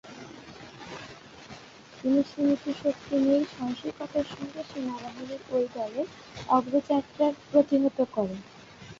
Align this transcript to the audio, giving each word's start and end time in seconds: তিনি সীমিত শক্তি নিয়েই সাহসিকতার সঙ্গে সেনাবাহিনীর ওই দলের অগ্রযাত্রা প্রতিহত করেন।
তিনি 1.97 2.19
সীমিত 2.29 2.63
শক্তি 2.81 3.15
নিয়েই 3.17 3.45
সাহসিকতার 3.51 4.27
সঙ্গে 4.31 4.61
সেনাবাহিনীর 4.69 5.41
ওই 5.49 5.65
দলের 5.75 6.07
অগ্রযাত্রা 6.47 7.27
প্রতিহত 7.49 7.97
করেন। 8.15 8.39